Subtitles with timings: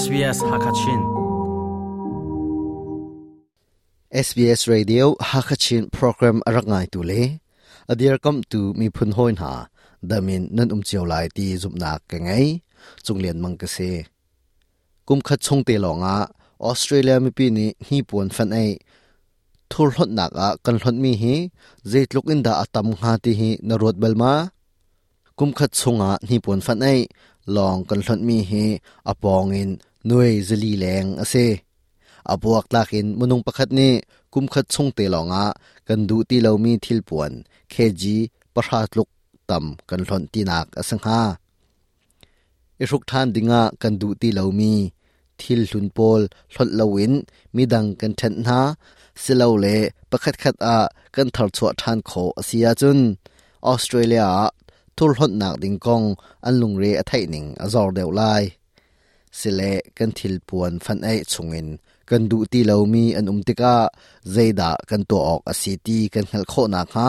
[0.00, 1.00] SBS Hakachin.
[4.26, 7.22] SBS Radio Hakachin program arangai tu le
[7.92, 9.52] adir kam tu mi phun hoin ha
[10.10, 12.46] damin nan um chiao lai ti zup na ka ngai
[13.04, 13.90] chunglian mang ka se
[15.06, 16.16] kum khat chung te longa
[16.70, 18.70] Australia mi pi ni hi pon fan ai.
[19.70, 21.34] Thur hot nak a kan hot mi hi.
[21.90, 24.34] Zeitluk in da atam nga ti hi na rot belma
[25.38, 26.98] kum khat chunga ni pon fan ai.
[27.56, 28.64] Long kan hot mi hi.
[29.12, 29.70] Apong in
[30.06, 31.34] หน่วยจะลีแรงอาเซ
[32.28, 33.92] อาบวกลากินมนุงประคัดนี้
[34.32, 35.44] กุมขัดชงเตลองะ
[35.88, 37.30] กันดูตีเรามีทิลปวน
[37.70, 38.16] เคจี
[38.54, 39.08] ประชาลุก
[39.50, 41.20] ต่ำกันหลอนตีนักอสังหา
[42.80, 44.72] อิรุกทานดิงะกันดูตีเรามี
[45.40, 46.20] ทิลหุนโปล
[46.52, 47.12] หลอนลวิน
[47.56, 48.60] มีดังกันเทนนา
[49.22, 49.66] สิเราเล
[50.10, 50.76] ประคัดขัดอา
[51.14, 53.00] กันทารชวทานโคอาเซียจุน
[53.66, 54.28] ออสเตรเลีย
[54.96, 56.02] ทุลหลอนนักดิงกอง
[56.44, 58.22] อันลุงเรอไทยหนิงอจอร์เดลไล
[59.38, 61.68] sile kan thil puan fan ai chungin.
[62.08, 63.76] Kan du ti lo mi an um tika.
[64.34, 67.08] Zeida kan to ok asiti kan hel kho na kha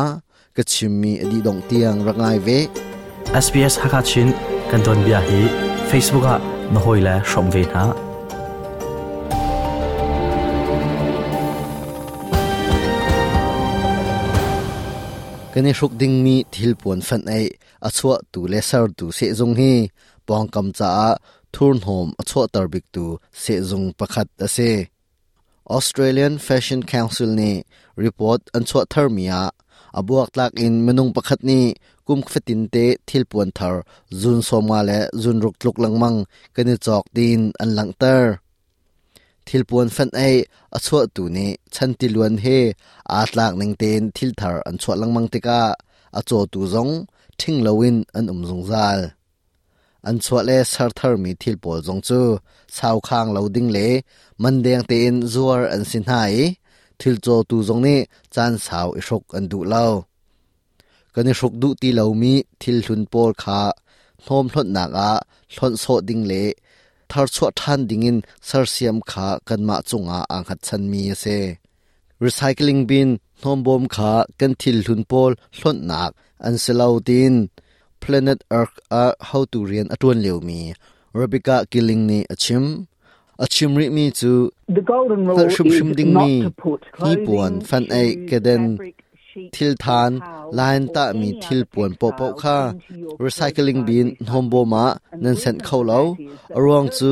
[0.55, 2.59] ka chimmi adi dong tiang rangai ve.
[3.43, 4.29] SBS Hakachin
[4.69, 5.41] kan don bia hi.
[5.89, 6.35] Facebook a
[6.73, 7.83] nohoi la shom ve na.
[15.53, 17.45] Kani hruk ding mi thil puan fan ai.
[17.87, 19.73] Achua tu le sar tu se zong hi.
[20.27, 20.89] Pong kam cha
[21.53, 23.05] thurn hom achua tarbik tu
[23.41, 24.71] se zong pakhat ase
[25.77, 27.51] Australian Fashion Council ni
[28.03, 29.39] report an chua thermia
[29.99, 31.59] abuak tlak in menung pakhat ni
[32.05, 33.75] kum khfatin te thil puan thar
[34.21, 36.17] zun soma le zun ruk tluk langmang
[36.55, 38.23] kani chok din an langtar
[39.47, 40.35] thil puan fan ai
[40.75, 42.57] a chua tu ni chan ti luan he
[43.17, 45.61] a tlak ning ten thil thar an chua langmang te ka
[46.17, 46.93] a cho tu zong
[47.39, 48.99] thing lowin an um zong zal
[50.07, 52.21] อันชวเลสารทรมีทิลปอลจงจู
[52.75, 53.79] ชาวข้างเราดิ้งเล
[54.41, 56.33] มันเดียงเตอินจัวอันสินหาย
[56.99, 57.99] ทิลโจตูจงนี้
[58.35, 59.85] จานสาวอิชกอันดูเล่า
[61.13, 63.59] กันอิชกดูตีเรามีทิลหุนปอลขา
[64.23, 65.11] โนมทดหนักอะ
[65.55, 66.33] ทนโซดิ้งเล
[67.11, 71.25] ทารชวท่านดิ้งอินเซอร์เซียมขากันมาจงอะอังคัดชันมีเซ
[72.23, 73.09] recycling งบิน
[73.49, 76.09] อมบอมขากันทิลหุนปอลทดหนัก
[76.45, 77.33] อันสิเซลาดิน
[78.09, 78.81] an se textiles
[83.63, 88.05] going into the hi bin puan le apart from the lain fact ta that mi
[88.07, 88.89] they
[89.49, 90.89] thil can't be puan pol recycled kha through those systems
[93.19, 94.95] recycling bin is that they hombo get ma
[95.69, 97.05] caught up in kan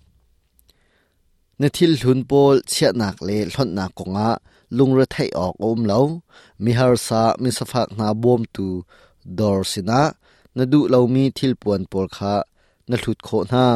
[1.62, 4.28] นทิลหุนโปลเชียนักเลหลอนักกงะ
[4.78, 5.98] ลุงระไทยออกอมเลา
[6.64, 8.66] มิฮารซามิสฟักนาบวมตู
[9.38, 10.02] ดอร์สินะ
[10.58, 12.34] นดูเรามีทิลปวนปอลคะ
[12.90, 13.66] นหลุดโคน้า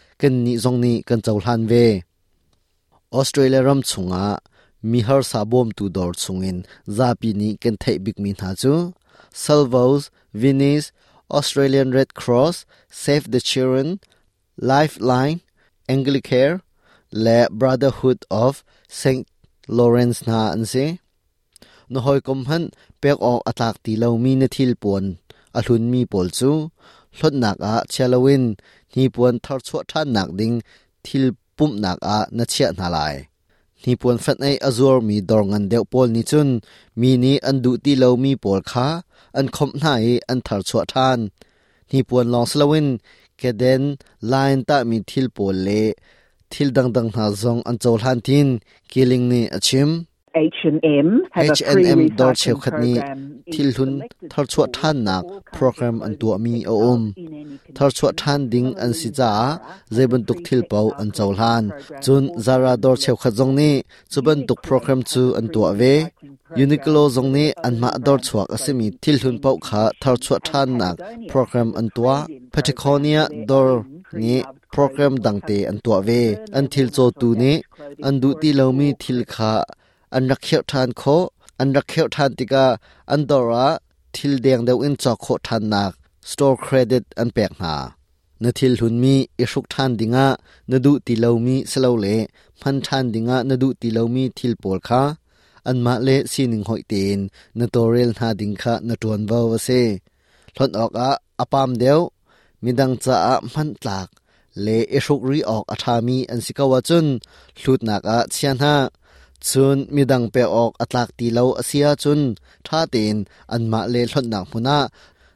[16.25, 16.57] เคร์
[17.21, 18.53] และ Brotherhood of
[19.01, 19.23] Saint
[19.77, 20.73] Lawrence นาอันเซ
[21.93, 22.63] นหอยกมหัน
[22.99, 25.03] เปกออกอัตากตีเลามีนทิลปวน
[25.57, 26.51] อลุนมีปอลจู
[27.19, 28.43] ลดหนักอาเชลวิน
[28.95, 30.51] นีปวนทาร์ชวท่านหนักดิง
[31.05, 31.25] ทิล
[31.57, 33.15] ปุ่มหนักอานาเชียนาลาย
[33.85, 36.49] นี่ปวนฟันไออซัวมีดองอันเดวปอลนี่จุน
[37.01, 38.87] มีนี้อันดูตีเลามีปอลขา
[39.37, 39.93] อันคมหน้า
[40.29, 41.19] อันทาร์ชวท่าน
[41.91, 42.87] นี่ปวนลองสลาวิน
[43.37, 43.81] แกเดน
[44.29, 45.69] ไลน์ตามีทิลปอลเล
[46.51, 48.47] ทิลดังดังหาซงอันโจลฮันทิน
[48.91, 49.89] กิลิงนี่อชิม
[50.33, 54.31] H&M have a free H&M dor recycling cheu khat ni program in thil hun selected
[54.31, 57.13] thar chua stores than in nak all program countries an tua mi without o om
[57.17, 58.25] in any thar chua condition.
[58.25, 61.65] than ding an si cha Following zeban tuk thil pau an chawl han
[62.03, 63.71] chun zara dor cheu khat zong ni
[64.11, 65.95] chuban tuk program chu an tua ve
[66.63, 70.69] uniqlo zong ni an ma dor chuak asemi thil hun pau kha thar chua than
[70.81, 70.95] nak
[71.31, 72.15] program an tua
[72.53, 73.71] patagonia dor
[74.21, 74.35] ni
[74.75, 76.21] program dangte an tua ve
[76.57, 77.53] an thil cho tu ni
[78.07, 79.53] an du ti lomi thil kha
[80.13, 81.03] อันรักเขียวทานโค
[81.59, 82.65] อันรักเขียวทานติกา
[83.11, 83.67] อันดอระ
[84.15, 85.91] ทิลเดียงเดวินจอกโคทานนัก
[86.29, 87.75] สตอร์เครดิตอันแปลกหา
[88.43, 90.27] นทิลหุนมีอิชุกทานดิงะ
[90.71, 92.07] นดูติเลามีสลาเล
[92.61, 95.03] พันทานดิงะนดูติเลามีทิลปอลคา
[95.67, 97.19] อันมาเลสีนิงหอยเตน
[97.59, 99.69] นตัวเรลนาดิงคะนตัวนบาวเซ
[100.55, 101.09] ทนออกอะ
[101.39, 101.99] อปามเดียว
[102.63, 104.07] มีดังจะอะพันตลาก
[104.61, 107.05] เลอิชุกรีออกอาธามีอันสิกาวจุน
[107.59, 108.75] หลุดนักอะเชียนฮะ
[109.49, 112.19] ชุนมีดังเปออกอัตลักตีเลาอาเซียชุน
[112.67, 113.15] ท่าเตน
[113.51, 114.77] อันมาเลลดหนักพุน่า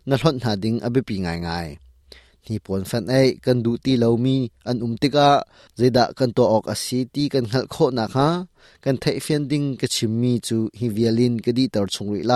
[0.09, 1.67] นัลดหาดิงอบิปีง่ายง่าย
[2.45, 3.15] นี่ปวนแฟนเอ
[3.45, 4.37] กันดูตีเลามี
[4.67, 5.29] อันอุ้มติกะ
[5.79, 8.27] จะดักกันตัวออกอาซีตีกันขัลโคนักฮะ
[8.83, 12.33] กันเทเฟียนดิงกับชิมมีจูฮิเวียลินกดีตอร์ชงริไล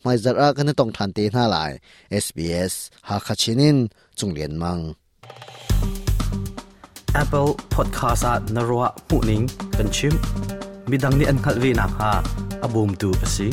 [0.00, 1.56] ไม่จระกันต้องทันเตน่าไหล
[2.24, 2.74] SBS
[3.08, 3.76] หาคาชินิน
[4.18, 4.78] จงเลียนมัง
[7.22, 9.44] Apple Podcast at Narwa Puning
[9.76, 10.14] Kanchim
[10.86, 12.10] midang ni an khalwi na ha
[12.62, 13.50] abum tu asi